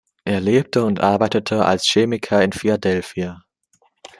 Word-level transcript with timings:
Er 0.25 0.41
lebte 0.41 0.83
und 0.83 0.99
arbeitete 0.99 1.63
als 1.63 1.85
Chemiker 1.85 2.41
in 2.43 2.53
Philadelphia. 2.53 3.43